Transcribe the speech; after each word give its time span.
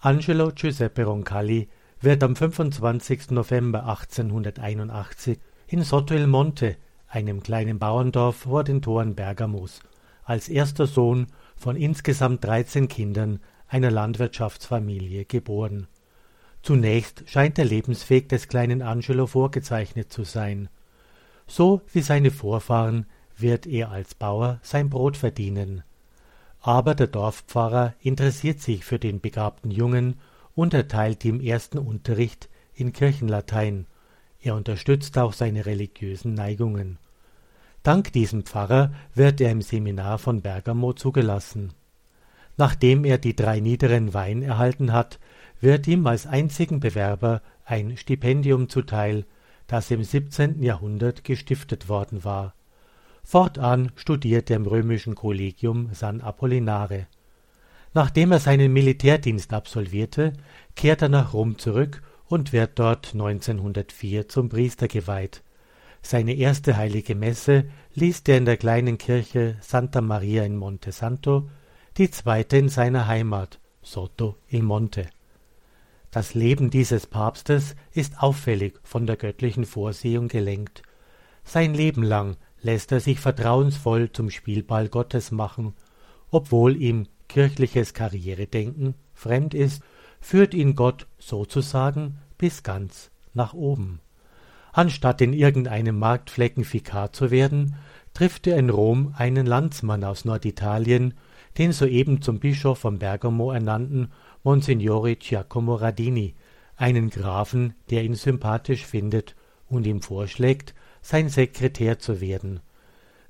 Angelo 0.00 0.52
Giuseppe 0.54 1.02
Roncalli 1.02 1.68
wird 2.00 2.22
am 2.22 2.36
25. 2.36 3.30
November 3.32 3.80
1881 3.88 5.40
in 5.66 5.82
Sotto 5.82 6.14
il 6.14 6.28
Monte, 6.28 6.76
einem 7.08 7.42
kleinen 7.42 7.80
Bauerndorf 7.80 8.36
vor 8.36 8.62
den 8.62 8.80
Toren 8.80 9.16
Bergamos, 9.16 9.80
als 10.22 10.48
erster 10.48 10.86
Sohn 10.86 11.26
von 11.56 11.74
insgesamt 11.74 12.44
13 12.44 12.86
Kindern 12.86 13.40
einer 13.66 13.90
Landwirtschaftsfamilie 13.90 15.24
geboren. 15.24 15.88
Zunächst 16.62 17.24
scheint 17.26 17.58
der 17.58 17.64
Lebensweg 17.64 18.28
des 18.28 18.46
kleinen 18.46 18.82
Angelo 18.82 19.26
vorgezeichnet 19.26 20.12
zu 20.12 20.22
sein. 20.22 20.68
So 21.48 21.82
wie 21.92 22.02
seine 22.02 22.30
Vorfahren 22.30 23.06
wird 23.36 23.66
er 23.66 23.90
als 23.90 24.14
Bauer 24.14 24.60
sein 24.62 24.90
Brot 24.90 25.16
verdienen. 25.16 25.82
Aber 26.60 26.94
der 26.94 27.06
Dorfpfarrer 27.06 27.94
interessiert 28.00 28.60
sich 28.60 28.84
für 28.84 28.98
den 28.98 29.20
begabten 29.20 29.70
Jungen 29.70 30.16
und 30.54 30.74
erteilt 30.74 31.24
ihm 31.24 31.40
ersten 31.40 31.78
Unterricht 31.78 32.48
in 32.74 32.92
Kirchenlatein. 32.92 33.86
Er 34.40 34.54
unterstützt 34.54 35.16
auch 35.18 35.32
seine 35.32 35.66
religiösen 35.66 36.34
Neigungen. 36.34 36.98
Dank 37.82 38.12
diesem 38.12 38.42
Pfarrer 38.42 38.92
wird 39.14 39.40
er 39.40 39.50
im 39.50 39.62
Seminar 39.62 40.18
von 40.18 40.42
Bergamo 40.42 40.92
zugelassen. 40.92 41.72
Nachdem 42.56 43.04
er 43.04 43.18
die 43.18 43.36
drei 43.36 43.60
niederen 43.60 44.14
Weihen 44.14 44.42
erhalten 44.42 44.92
hat, 44.92 45.20
wird 45.60 45.86
ihm 45.86 46.06
als 46.06 46.26
einzigen 46.26 46.80
Bewerber 46.80 47.40
ein 47.64 47.96
Stipendium 47.96 48.68
zuteil, 48.68 49.24
das 49.68 49.90
im 49.90 50.02
17. 50.02 50.62
Jahrhundert 50.62 51.24
gestiftet 51.24 51.88
worden 51.88 52.24
war. 52.24 52.54
Fortan 53.30 53.92
studiert 53.94 54.48
er 54.48 54.56
im 54.56 54.66
römischen 54.66 55.14
Kollegium 55.14 55.90
San 55.92 56.22
Apollinare. 56.22 57.08
Nachdem 57.92 58.32
er 58.32 58.38
seinen 58.38 58.72
Militärdienst 58.72 59.52
absolvierte, 59.52 60.32
kehrt 60.76 61.02
er 61.02 61.10
nach 61.10 61.34
Rom 61.34 61.58
zurück 61.58 62.00
und 62.24 62.54
wird 62.54 62.78
dort 62.78 63.12
1904 63.12 64.30
zum 64.30 64.48
Priester 64.48 64.88
geweiht. 64.88 65.42
Seine 66.00 66.36
erste 66.36 66.78
heilige 66.78 67.14
Messe 67.14 67.66
liest 67.92 68.30
er 68.30 68.38
in 68.38 68.46
der 68.46 68.56
kleinen 68.56 68.96
Kirche 68.96 69.58
Santa 69.60 70.00
Maria 70.00 70.44
in 70.44 70.56
Monte 70.56 70.90
Santo, 70.90 71.50
die 71.98 72.10
zweite 72.10 72.56
in 72.56 72.70
seiner 72.70 73.08
Heimat 73.08 73.60
Sotto 73.82 74.36
il 74.48 74.62
Monte. 74.62 75.06
Das 76.10 76.32
Leben 76.32 76.70
dieses 76.70 77.06
Papstes 77.06 77.76
ist 77.92 78.22
auffällig 78.22 78.80
von 78.84 79.06
der 79.06 79.16
göttlichen 79.16 79.66
Vorsehung 79.66 80.28
gelenkt. 80.28 80.80
Sein 81.44 81.74
Leben 81.74 82.02
lang 82.02 82.38
lässt 82.62 82.92
er 82.92 83.00
sich 83.00 83.20
vertrauensvoll 83.20 84.10
zum 84.12 84.30
Spielball 84.30 84.88
Gottes 84.88 85.30
machen, 85.30 85.74
obwohl 86.30 86.76
ihm 86.76 87.06
kirchliches 87.28 87.94
Karrieredenken 87.94 88.94
fremd 89.14 89.54
ist, 89.54 89.82
führt 90.20 90.54
ihn 90.54 90.74
Gott 90.74 91.06
sozusagen 91.18 92.18
bis 92.36 92.62
ganz 92.62 93.10
nach 93.34 93.54
oben. 93.54 94.00
Anstatt 94.72 95.20
in 95.20 95.32
irgendeinem 95.32 95.98
Marktflecken 95.98 96.70
Vikar 96.70 97.12
zu 97.12 97.30
werden, 97.30 97.76
trifft 98.14 98.46
er 98.46 98.56
in 98.56 98.70
Rom 98.70 99.14
einen 99.16 99.46
Landsmann 99.46 100.04
aus 100.04 100.24
Norditalien, 100.24 101.14
den 101.56 101.72
soeben 101.72 102.22
zum 102.22 102.38
Bischof 102.38 102.78
von 102.78 102.98
Bergamo 102.98 103.50
ernannten 103.52 104.12
Monsignore 104.42 105.16
Giacomo 105.16 105.74
Radini, 105.74 106.34
einen 106.76 107.10
Grafen, 107.10 107.74
der 107.90 108.04
ihn 108.04 108.14
sympathisch 108.14 108.86
findet 108.86 109.34
und 109.68 109.86
ihm 109.86 110.00
vorschlägt, 110.00 110.74
sein 111.02 111.28
Sekretär 111.28 111.98
zu 111.98 112.20
werden. 112.20 112.60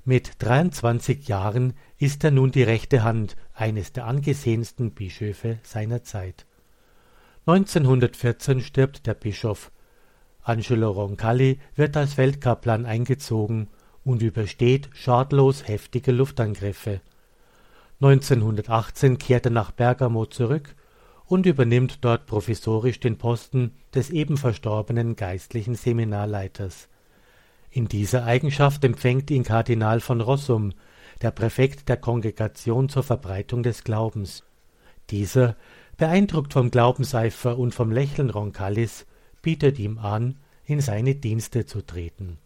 Mit 0.05 0.31
23 0.39 1.27
Jahren 1.27 1.73
ist 1.97 2.23
er 2.23 2.31
nun 2.31 2.51
die 2.51 2.63
rechte 2.63 3.03
Hand 3.03 3.35
eines 3.53 3.91
der 3.91 4.05
angesehensten 4.05 4.91
Bischöfe 4.91 5.59
seiner 5.63 6.03
Zeit. 6.03 6.45
1914 7.45 8.61
stirbt 8.61 9.05
der 9.07 9.13
Bischof. 9.13 9.71
Angelo 10.41 10.91
Roncalli 10.91 11.59
wird 11.75 11.97
als 11.97 12.13
Feldkaplan 12.13 12.85
eingezogen 12.85 13.67
und 14.03 14.21
übersteht 14.21 14.89
schadlos 14.93 15.67
heftige 15.67 16.11
Luftangriffe. 16.11 17.01
1918 18.01 19.17
kehrt 19.17 19.45
er 19.45 19.51
nach 19.51 19.71
Bergamo 19.71 20.25
zurück 20.25 20.75
und 21.25 21.45
übernimmt 21.45 22.03
dort 22.03 22.25
provisorisch 22.25 22.99
den 22.99 23.17
Posten 23.17 23.75
des 23.93 24.09
eben 24.09 24.37
verstorbenen 24.37 25.15
geistlichen 25.15 25.75
Seminarleiters. 25.75 26.87
In 27.71 27.87
dieser 27.87 28.25
Eigenschaft 28.25 28.83
empfängt 28.83 29.29
ihn 29.31 29.43
Kardinal 29.43 29.99
von 29.99 30.21
Rossum, 30.21 30.73
der 31.21 31.31
Präfekt 31.31 31.89
der 31.89 31.97
Kongregation 31.97 32.89
zur 32.89 33.03
Verbreitung 33.03 33.63
des 33.63 33.83
Glaubens. 33.83 34.43
Dieser, 35.09 35.55
beeindruckt 35.97 36.53
vom 36.53 36.71
Glaubenseifer 36.71 37.57
und 37.57 37.75
vom 37.75 37.91
Lächeln 37.91 38.29
Roncallis, 38.29 39.05
bietet 39.41 39.79
ihm 39.79 39.97
an, 39.99 40.37
in 40.65 40.81
seine 40.81 41.15
Dienste 41.15 41.65
zu 41.65 41.81
treten. 41.81 42.37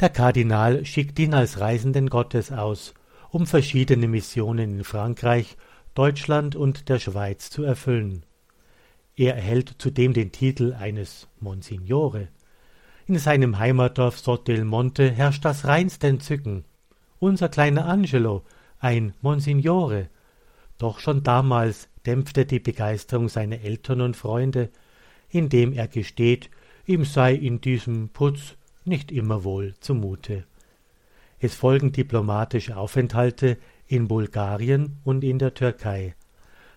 Der 0.00 0.08
Kardinal 0.08 0.86
schickt 0.86 1.18
ihn 1.18 1.34
als 1.34 1.60
Reisenden 1.60 2.08
Gottes 2.08 2.52
aus, 2.52 2.94
um 3.30 3.46
verschiedene 3.46 4.08
Missionen 4.08 4.78
in 4.78 4.84
Frankreich, 4.84 5.56
Deutschland 5.94 6.56
und 6.56 6.88
der 6.88 6.98
Schweiz 6.98 7.50
zu 7.50 7.62
erfüllen. 7.64 8.24
Er 9.16 9.34
erhält 9.34 9.74
zudem 9.78 10.14
den 10.14 10.32
Titel 10.32 10.72
eines 10.72 11.28
Monsignore. 11.40 12.28
In 13.10 13.18
seinem 13.18 13.58
Heimatdorf 13.58 14.20
Sottelmonte 14.20 15.10
herrscht 15.10 15.44
das 15.44 15.66
reinste 15.66 16.06
Entzücken. 16.06 16.64
Unser 17.18 17.48
kleiner 17.48 17.86
Angelo, 17.86 18.44
ein 18.78 19.14
Monsignore. 19.20 20.10
Doch 20.78 21.00
schon 21.00 21.24
damals 21.24 21.88
dämpfte 22.06 22.46
die 22.46 22.60
Begeisterung 22.60 23.28
seiner 23.28 23.62
Eltern 23.62 24.00
und 24.00 24.16
Freunde, 24.16 24.70
indem 25.28 25.72
er 25.72 25.88
gesteht, 25.88 26.50
ihm 26.86 27.04
sei 27.04 27.34
in 27.34 27.60
diesem 27.60 28.10
Putz 28.10 28.54
nicht 28.84 29.10
immer 29.10 29.42
wohl 29.42 29.74
zumute. 29.80 30.44
Es 31.40 31.56
folgen 31.56 31.90
diplomatische 31.90 32.76
Aufenthalte 32.76 33.58
in 33.88 34.06
Bulgarien 34.06 34.98
und 35.02 35.24
in 35.24 35.40
der 35.40 35.54
Türkei. 35.54 36.14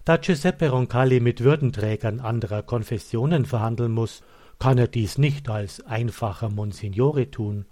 Da 0.03 0.17
Giuseppe 0.17 0.69
Roncalli 0.69 1.19
mit 1.19 1.43
Würdenträgern 1.43 2.19
anderer 2.19 2.63
Konfessionen 2.63 3.45
verhandeln 3.45 3.91
muss 3.91 4.23
kann 4.63 4.78
er 4.78 4.88
dies 4.88 5.18
nicht 5.18 5.50
als 5.50 5.81
einfacher 5.81 6.47
Monsignore 6.47 7.29
tun, 7.29 7.66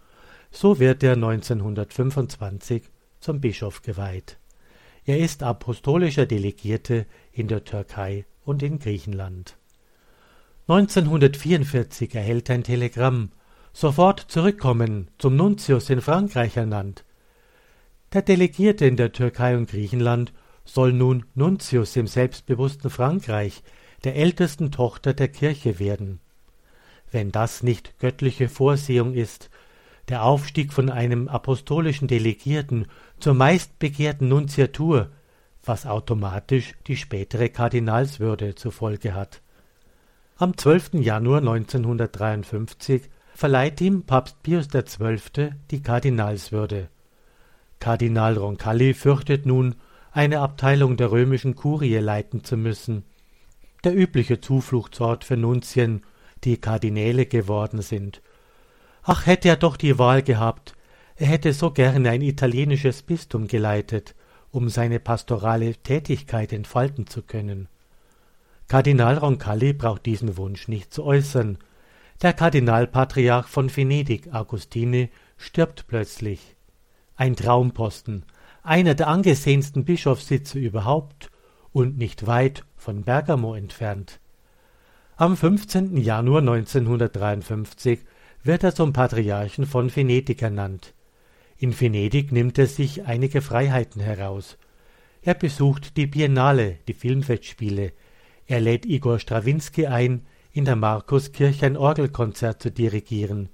so 0.52 0.78
wird 0.78 1.04
er 1.04 1.14
1925 1.14 2.84
zum 3.22 3.40
Bischof 3.40 3.82
geweiht. 3.82 4.40
Er 5.06 5.18
ist 5.20 5.42
apostolischer 5.42 6.26
Delegierte 6.26 7.06
in 7.32 7.48
der 7.48 7.64
Türkei 7.64 8.26
und 8.44 8.62
in 8.62 8.78
Griechenland. 8.78 9.56
1944 10.68 12.14
erhält 12.14 12.50
er 12.50 12.56
ein 12.56 12.66
Telegramm, 12.66 13.32
sofort 13.72 14.20
zurückkommen, 14.28 15.08
zum 15.18 15.38
Nuntius 15.38 15.90
in 15.90 16.02
Frankreich 16.02 16.58
ernannt. 16.58 17.06
Der 18.12 18.22
Delegierte 18.22 18.86
in 18.86 18.98
der 18.98 19.14
Türkei 19.14 19.56
und 19.56 19.70
Griechenland 19.70 20.34
soll 20.66 20.92
nun 20.92 21.24
Nuntius 21.36 21.96
im 21.96 22.08
selbstbewussten 22.08 22.90
Frankreich, 22.90 23.64
der 24.04 24.18
ältesten 24.18 24.72
Tochter 24.72 25.14
der 25.14 25.30
Kirche 25.30 25.80
werden 25.80 26.20
wenn 27.12 27.32
das 27.32 27.64
nicht 27.64 28.00
göttliche 28.00 28.50
Vorsehung 28.50 29.14
ist, 29.14 29.50
der 30.10 30.24
Aufstieg 30.24 30.74
von 30.74 30.90
einem 30.90 31.28
apostolischen 31.28 32.08
Delegierten 32.08 32.88
zur 33.20 33.34
meistbegehrten 33.34 34.28
Nunziatur, 34.28 35.10
was 35.64 35.86
automatisch 35.86 36.74
die 36.88 36.98
spätere 36.98 37.50
Kardinalswürde 37.50 38.56
zur 38.56 38.72
Folge 38.72 39.14
hat. 39.14 39.42
Am 40.38 40.58
12. 40.58 40.96
Januar 40.96 41.40
1953 41.40 43.04
verleiht 43.36 43.80
ihm 43.80 44.04
Papst 44.04 44.42
Pius 44.44 44.70
XII. 44.70 45.52
die 45.70 45.82
Kardinalswürde. 45.82 46.90
Kardinal 47.80 48.38
Roncalli 48.38 48.94
fürchtet 48.94 49.46
nun, 49.46 49.76
eine 50.12 50.40
Abteilung 50.40 50.98
der 50.98 51.12
römischen 51.12 51.56
Kurie 51.56 51.96
leiten 51.98 52.44
zu 52.44 52.58
müssen. 52.58 53.04
Der 53.84 53.96
übliche 53.96 54.42
Zufluchtsort 54.42 55.24
für 55.24 55.38
Nunzien 55.38 56.04
die 56.44 56.58
Kardinäle 56.58 57.26
geworden 57.26 57.82
sind. 57.82 58.22
Ach, 59.04 59.26
hätte 59.26 59.50
er 59.50 59.58
doch 59.58 59.78
die 59.78 59.98
Wahl 59.98 60.22
gehabt, 60.22 60.76
er 61.16 61.28
hätte 61.28 61.54
so 61.54 61.72
gerne 61.72 62.10
ein 62.10 62.22
italienisches 62.22 63.04
Bistum 63.04 63.48
geleitet, 63.48 64.16
um 64.52 64.70
seine 64.70 65.00
pastorale 65.00 65.76
Tätigkeit 65.76 66.52
entfalten 66.54 67.08
zu 67.08 67.22
können. 67.22 67.68
Kardinal 68.68 69.18
Roncalli 69.18 69.74
braucht 69.74 70.06
diesen 70.06 70.38
Wunsch 70.38 70.70
nicht 70.70 70.94
zu 70.94 71.04
äußern. 71.04 71.58
Der 72.22 72.32
Kardinalpatriarch 72.32 73.48
von 73.48 73.76
Venedig, 73.76 74.34
Augustine, 74.34 75.10
stirbt 75.36 75.88
plötzlich. 75.88 76.56
Ein 77.18 77.36
Traumposten, 77.36 78.24
einer 78.64 78.96
der 78.96 79.10
angesehensten 79.10 79.84
Bischofssitze 79.84 80.58
überhaupt 80.58 81.30
und 81.74 81.98
nicht 81.98 82.28
weit 82.28 82.64
von 82.78 83.04
Bergamo 83.04 83.56
entfernt. 83.56 84.21
Am 85.22 85.38
15. 85.38 85.98
Januar 85.98 86.40
1953 86.40 88.00
wird 88.42 88.64
er 88.64 88.74
zum 88.74 88.92
Patriarchen 88.92 89.68
von 89.68 89.96
Venedig 89.96 90.42
ernannt. 90.42 90.96
In 91.60 91.80
Venedig 91.80 92.32
nimmt 92.32 92.58
er 92.58 92.66
sich 92.66 93.06
einige 93.06 93.44
Freiheiten 93.44 94.02
heraus. 94.02 94.58
Er 95.22 95.36
besucht 95.36 95.96
die 95.96 96.08
Biennale, 96.08 96.80
die 96.88 96.96
Filmfestspiele. 96.96 97.94
Er 98.48 98.62
lädt 98.62 98.88
Igor 98.88 99.20
Strawinski 99.20 99.86
ein, 99.86 100.26
in 100.54 100.66
der 100.66 100.76
Markuskirche 100.76 101.68
ein 101.68 101.78
Orgelkonzert 101.78 102.60
zu 102.60 102.72
dirigieren 102.72 103.50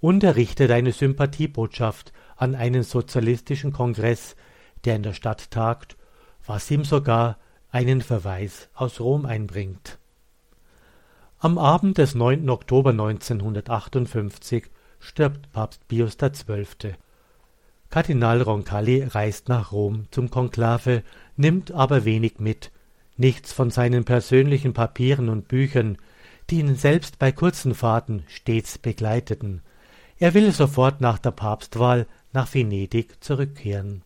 und 0.00 0.22
er 0.22 0.36
richtet 0.36 0.70
eine 0.70 0.92
Sympathiebotschaft 0.92 2.12
an 2.36 2.54
einen 2.54 2.82
sozialistischen 2.82 3.72
Kongress, 3.72 4.36
der 4.84 4.96
in 4.96 5.04
der 5.04 5.14
Stadt 5.14 5.50
tagt, 5.50 5.96
was 6.44 6.70
ihm 6.70 6.84
sogar 6.84 7.38
einen 7.70 8.02
Verweis 8.02 8.68
aus 8.74 9.00
Rom 9.00 9.24
einbringt. 9.24 9.98
Am 11.40 11.56
Abend 11.56 11.98
des 11.98 12.16
9. 12.16 12.50
Oktober 12.50 12.90
1958 12.90 14.64
stirbt 14.98 15.52
Papst 15.52 15.86
Pius 15.86 16.18
XII. 16.18 16.94
Kardinal 17.90 18.42
Roncalli 18.42 19.04
reist 19.04 19.48
nach 19.48 19.70
Rom 19.70 20.08
zum 20.10 20.30
Konklave, 20.30 21.04
nimmt 21.36 21.70
aber 21.70 22.04
wenig 22.04 22.40
mit, 22.40 22.72
nichts 23.16 23.52
von 23.52 23.70
seinen 23.70 24.04
persönlichen 24.04 24.72
Papieren 24.72 25.28
und 25.28 25.46
Büchern, 25.46 25.98
die 26.50 26.58
ihn 26.58 26.74
selbst 26.74 27.20
bei 27.20 27.30
kurzen 27.30 27.76
Fahrten 27.76 28.24
stets 28.26 28.76
begleiteten. 28.76 29.62
Er 30.18 30.34
will 30.34 30.50
sofort 30.50 31.00
nach 31.00 31.20
der 31.20 31.30
Papstwahl 31.30 32.08
nach 32.32 32.52
Venedig 32.52 33.22
zurückkehren. 33.22 34.02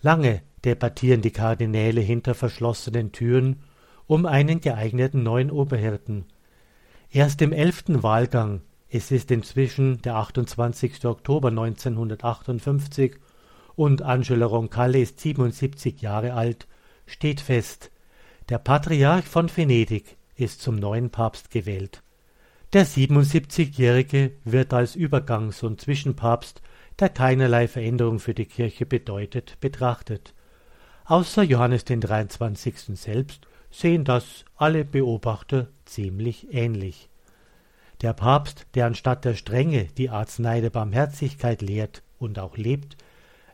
Lange 0.00 0.40
debattieren 0.64 1.20
die 1.20 1.30
Kardinäle 1.30 2.00
hinter 2.00 2.34
verschlossenen 2.34 3.12
Türen 3.12 3.62
um 4.12 4.26
einen 4.26 4.60
geeigneten 4.60 5.22
neuen 5.22 5.50
Oberhirten. 5.50 6.26
Erst 7.10 7.40
im 7.40 7.50
elften 7.50 8.02
Wahlgang, 8.02 8.60
es 8.90 9.10
ist 9.10 9.30
inzwischen 9.30 10.02
der 10.02 10.16
28. 10.16 11.06
Oktober 11.06 11.48
1958 11.48 13.14
und 13.74 14.02
Angelo 14.02 14.48
Roncalli 14.48 15.00
ist 15.00 15.18
77 15.18 16.02
Jahre 16.02 16.34
alt, 16.34 16.68
steht 17.06 17.40
fest, 17.40 17.90
der 18.50 18.58
Patriarch 18.58 19.24
von 19.24 19.48
Venedig 19.48 20.18
ist 20.34 20.60
zum 20.60 20.76
neuen 20.76 21.08
Papst 21.08 21.50
gewählt. 21.50 22.02
Der 22.74 22.86
77-Jährige 22.86 24.32
wird 24.44 24.74
als 24.74 24.94
Übergangs- 24.94 25.64
und 25.64 25.80
Zwischenpapst, 25.80 26.60
der 26.98 27.08
keinerlei 27.08 27.66
Veränderung 27.66 28.18
für 28.18 28.34
die 28.34 28.44
Kirche 28.44 28.84
bedeutet, 28.84 29.56
betrachtet. 29.60 30.34
Außer 31.06 31.42
Johannes 31.42 31.86
den 31.86 32.02
23. 32.02 32.74
selbst 32.92 33.46
sehen 33.72 34.04
das 34.04 34.44
alle 34.56 34.84
Beobachter 34.84 35.66
ziemlich 35.84 36.54
ähnlich. 36.54 37.08
Der 38.02 38.12
Papst, 38.12 38.66
der 38.74 38.86
anstatt 38.86 39.24
der 39.24 39.34
Strenge 39.34 39.86
die 39.96 40.10
Arznei 40.10 40.60
der 40.60 40.70
Barmherzigkeit 40.70 41.62
lehrt 41.62 42.02
und 42.18 42.38
auch 42.38 42.56
lebt, 42.56 42.96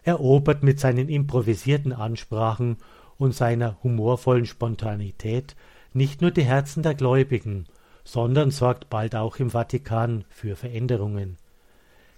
erobert 0.02 0.62
mit 0.62 0.80
seinen 0.80 1.08
improvisierten 1.08 1.92
Ansprachen 1.92 2.76
und 3.16 3.34
seiner 3.34 3.82
humorvollen 3.82 4.46
Spontanität 4.46 5.56
nicht 5.92 6.20
nur 6.20 6.30
die 6.30 6.44
Herzen 6.44 6.82
der 6.82 6.94
Gläubigen, 6.94 7.66
sondern 8.04 8.50
sorgt 8.50 8.88
bald 8.90 9.14
auch 9.14 9.36
im 9.36 9.50
Vatikan 9.50 10.24
für 10.28 10.56
Veränderungen. 10.56 11.36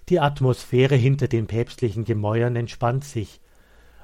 Die 0.08 0.20
Atmosphäre 0.20 0.96
hinter 0.96 1.28
den 1.28 1.46
päpstlichen 1.46 2.04
Gemäuern 2.04 2.56
entspannt 2.56 3.04
sich. 3.04 3.40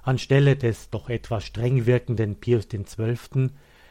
Anstelle 0.03 0.57
des 0.57 0.91
doch 0.91 1.09
etwas 1.09 1.45
streng 1.45 1.87
wirkenden 1.87 2.37
Pius 2.37 2.69
XII. 2.69 3.51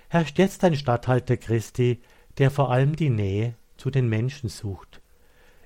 Herrscht 0.09 0.37
jetzt 0.37 0.63
ein 0.63 0.75
Statthalter 0.75 1.37
Christi, 1.37 2.01
der 2.37 2.51
vor 2.51 2.71
allem 2.71 2.95
die 2.95 3.09
Nähe 3.09 3.55
zu 3.77 3.89
den 3.89 4.07
Menschen 4.09 4.49
sucht. 4.49 5.01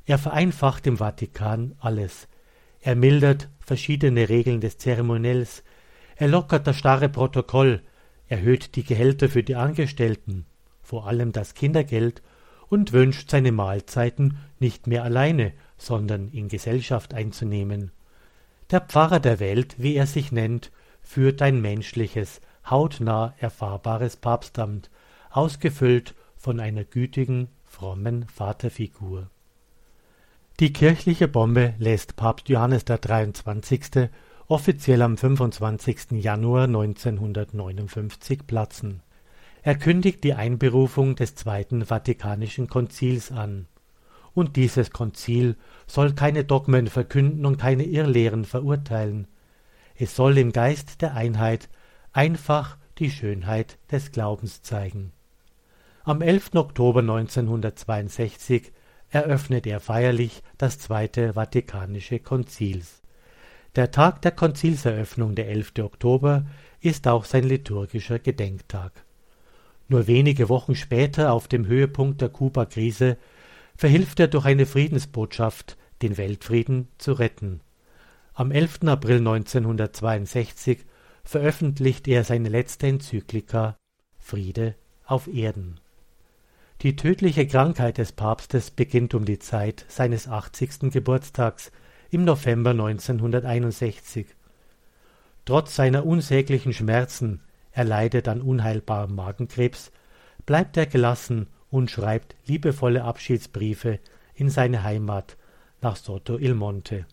Er 0.05 0.17
vereinfacht 0.17 0.87
im 0.87 0.97
Vatikan 0.97 1.75
alles. 1.79 2.27
Er 2.81 2.95
mildert 2.95 3.49
verschiedene 3.59 4.29
Regeln 4.29 4.61
des 4.61 4.77
Zeremoniells, 4.77 5.63
er 6.15 6.27
lockert 6.27 6.67
das 6.67 6.77
starre 6.77 7.07
Protokoll, 7.07 7.81
erhöht 8.27 8.75
die 8.75 8.83
Gehälter 8.83 9.29
für 9.29 9.43
die 9.43 9.55
Angestellten, 9.55 10.45
vor 10.81 11.07
allem 11.07 11.31
das 11.31 11.53
Kindergeld, 11.53 12.21
und 12.67 12.91
wünscht 12.91 13.29
seine 13.29 13.51
Mahlzeiten 13.51 14.37
nicht 14.59 14.85
mehr 14.85 15.03
alleine, 15.03 15.53
sondern 15.77 16.29
in 16.29 16.49
Gesellschaft 16.49 17.13
einzunehmen. 17.13 17.91
Der 18.69 18.81
Pfarrer 18.81 19.19
der 19.19 19.39
Welt, 19.39 19.75
wie 19.77 19.95
er 19.95 20.05
sich 20.05 20.31
nennt, 20.31 20.71
führt 21.01 21.41
ein 21.41 21.61
menschliches, 21.61 22.41
hautnah 22.69 23.33
erfahrbares 23.39 24.17
Papstamt, 24.17 24.89
ausgefüllt 25.31 26.15
von 26.35 26.59
einer 26.59 26.83
gütigen, 26.83 27.49
frommen 27.65 28.25
Vaterfigur. 28.27 29.29
Die 30.59 30.73
kirchliche 30.73 31.27
Bombe 31.27 31.73
lässt 31.77 32.15
Papst 32.15 32.49
Johannes 32.49 32.83
der 32.85 32.97
23 32.97 34.09
offiziell 34.49 35.01
am 35.03 35.15
25. 35.15 36.11
Januar 36.11 36.63
1959 36.63 38.47
platzen. 38.47 39.01
Er 39.61 39.75
kündigt 39.75 40.23
die 40.23 40.33
Einberufung 40.33 41.15
des 41.15 41.35
Zweiten 41.35 41.85
Vatikanischen 41.85 42.67
Konzils 42.67 43.31
an. 43.31 43.67
Und 44.33 44.55
dieses 44.55 44.91
Konzil 44.91 45.55
soll 45.85 46.13
keine 46.13 46.45
Dogmen 46.45 46.87
verkünden 46.87 47.45
und 47.45 47.57
keine 47.57 47.83
Irrlehren 47.83 48.45
verurteilen. 48.45 49.27
Es 49.95 50.15
soll 50.15 50.37
im 50.37 50.51
Geist 50.51 51.01
der 51.01 51.13
Einheit 51.13 51.69
einfach 52.13 52.77
die 52.97 53.11
Schönheit 53.11 53.77
des 53.91 54.11
Glaubens 54.11 54.61
zeigen. 54.61 55.11
Am 56.03 56.21
11. 56.21 56.55
Oktober 56.55 57.01
1962 57.01 58.71
eröffnet 59.09 59.67
er 59.67 59.79
feierlich 59.79 60.41
das 60.57 60.79
Zweite 60.79 61.33
Vatikanische 61.33 62.19
Konzils. 62.19 63.01
Der 63.75 63.91
Tag 63.91 64.21
der 64.23 64.31
Konzilseröffnung, 64.31 65.35
der 65.35 65.49
11. 65.49 65.73
Oktober, 65.81 66.45
ist 66.81 67.07
auch 67.07 67.25
sein 67.25 67.43
liturgischer 67.43 68.19
Gedenktag. 68.19 68.91
Nur 69.87 70.07
wenige 70.07 70.49
Wochen 70.49 70.75
später, 70.75 71.33
auf 71.33 71.47
dem 71.47 71.65
Höhepunkt 71.67 72.21
der 72.21 72.29
Kuba-Krise, 72.29 73.17
verhilft 73.75 74.19
er 74.19 74.27
durch 74.27 74.45
eine 74.45 74.65
Friedensbotschaft, 74.65 75.77
den 76.01 76.17
Weltfrieden 76.17 76.87
zu 76.97 77.13
retten. 77.13 77.61
Am 78.33 78.51
11. 78.51 78.79
April 78.85 79.17
1962 79.17 80.85
veröffentlicht 81.29 82.07
er 82.07 82.23
seine 82.23 82.49
letzte 82.49 82.87
Enzyklika 82.87 83.77
Friede 84.17 84.73
auf 85.05 85.27
Erden. 85.27 85.79
Die 86.81 86.95
tödliche 86.95 87.45
Krankheit 87.45 87.99
des 87.99 88.13
Papstes 88.13 88.71
beginnt 88.71 89.13
um 89.13 89.25
die 89.25 89.37
Zeit 89.37 89.85
seines 89.89 90.27
80. 90.27 90.91
Geburtstags 90.91 91.71
im 92.09 92.25
November 92.25 92.71
1961. 92.71 94.25
Trotz 95.45 95.75
seiner 95.75 96.03
unsäglichen 96.03 96.73
Schmerzen, 96.73 97.41
er 97.73 97.83
leidet 97.83 98.27
an 98.27 98.41
unheilbarem 98.41 99.13
Magenkrebs, 99.13 99.91
bleibt 100.47 100.77
er 100.77 100.87
gelassen 100.87 101.45
und 101.69 101.91
schreibt 101.91 102.35
liebevolle 102.47 103.03
Abschiedsbriefe 103.03 103.99
in 104.33 104.49
seine 104.49 104.81
Heimat 104.81 105.37
nach 105.79 105.95
Soto 105.95 106.39
il 106.39 106.55
Monte. 106.55 107.05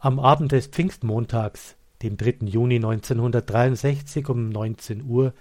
Am 0.00 0.20
Abend 0.20 0.52
des 0.52 0.66
Pfingstmontags, 0.66 1.76
dem 2.02 2.16
3. 2.16 2.46
Juni 2.46 2.76
1963 2.76 4.28
um 4.28 4.48
19 4.48 5.04
Uhr, 5.04 5.34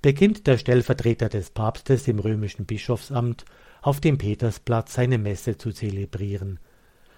beginnt 0.00 0.46
der 0.46 0.58
Stellvertreter 0.58 1.28
des 1.28 1.50
Papstes 1.50 2.08
im 2.08 2.18
römischen 2.18 2.66
Bischofsamt 2.66 3.44
auf 3.80 4.00
dem 4.00 4.18
Petersplatz 4.18 4.94
seine 4.94 5.18
Messe 5.18 5.56
zu 5.56 5.72
zelebrieren– 5.72 6.58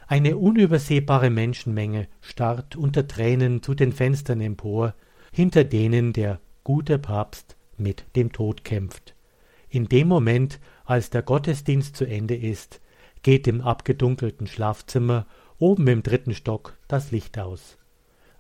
eine 0.07 0.37
unübersehbare 0.37 1.31
Menschenmenge 1.31 2.09
starrt 2.21 2.77
unter 2.77 3.09
Tränen 3.09 3.63
zu 3.63 3.75
den 3.75 3.93
Fenstern 3.93 4.41
empor, 4.41 4.95
hinter 5.33 5.65
denen 5.65 6.13
der 6.13 6.41
gute 6.63 6.99
Papst 6.99 7.57
mit 7.79 8.05
dem 8.15 8.31
Tod 8.31 8.65
kämpft. 8.65 9.15
In 9.69 9.89
dem 9.89 10.09
Moment, 10.09 10.61
als 10.85 11.11
der 11.11 11.23
Gottesdienst 11.23 11.97
zu 11.97 12.05
Ende 12.05 12.37
ist, 12.37 12.81
geht 13.23 13.49
im 13.49 13.63
abgedunkelten 13.63 14.47
Schlafzimmer 14.47 15.27
oben 15.59 15.89
im 15.89 16.03
dritten 16.03 16.35
Stock 16.35 16.77
das 16.87 17.11
Licht 17.11 17.39
aus. 17.39 17.79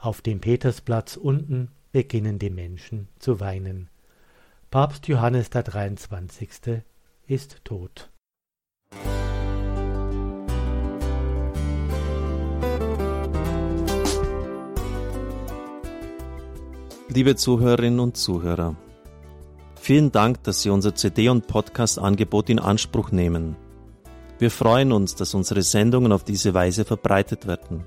Auf 0.04 0.20
dem 0.20 0.38
Petersplatz 0.38 1.16
unten 1.16 1.70
beginnen 1.90 2.38
die 2.38 2.50
Menschen 2.50 3.08
zu 3.18 3.40
weinen. 3.40 3.88
Papst 4.70 5.08
Johannes 5.08 5.48
der 5.48 5.62
23. 5.62 6.82
ist 7.26 7.64
tot. 7.64 8.10
Liebe 17.08 17.34
Zuhörerinnen 17.36 18.00
und 18.00 18.18
Zuhörer, 18.18 18.76
vielen 19.80 20.12
Dank, 20.12 20.42
dass 20.42 20.60
Sie 20.60 20.68
unser 20.68 20.94
CD- 20.94 21.30
und 21.30 21.46
Podcast-Angebot 21.46 22.50
in 22.50 22.58
Anspruch 22.58 23.10
nehmen. 23.10 23.56
Wir 24.38 24.50
freuen 24.50 24.92
uns, 24.92 25.14
dass 25.14 25.32
unsere 25.32 25.62
Sendungen 25.62 26.12
auf 26.12 26.24
diese 26.24 26.52
Weise 26.52 26.84
verbreitet 26.84 27.46
werden. 27.46 27.86